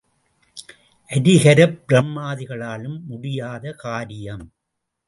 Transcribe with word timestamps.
அரிகரப் 1.09 1.77
பிரம்மாதிகளாலும் 1.87 2.99
முடியாத 3.03 3.71
காரியம். 3.71 4.53